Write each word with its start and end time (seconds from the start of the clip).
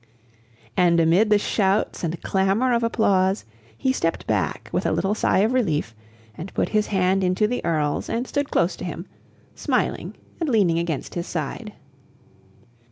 And 0.75 0.99
amid 0.99 1.29
the 1.29 1.37
shouts 1.37 2.03
and 2.03 2.19
clamor 2.23 2.73
of 2.73 2.81
applause, 2.81 3.45
he 3.77 3.93
stepped 3.93 4.25
back 4.25 4.67
with 4.71 4.83
a 4.87 4.91
little 4.91 5.13
sigh 5.13 5.37
of 5.41 5.53
relief, 5.53 5.93
and 6.35 6.51
put 6.55 6.69
his 6.69 6.87
hand 6.87 7.23
into 7.23 7.45
the 7.45 7.63
Earl's 7.63 8.09
and 8.09 8.25
stood 8.27 8.49
close 8.49 8.75
to 8.77 8.83
him, 8.83 9.05
smiling 9.53 10.15
and 10.39 10.49
leaning 10.49 10.79
against 10.79 11.13
his 11.13 11.27
side. 11.27 11.73